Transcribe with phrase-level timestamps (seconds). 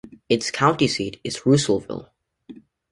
[0.29, 2.11] Its county seat is Russellville.